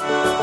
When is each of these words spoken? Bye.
Bye. 0.00 0.35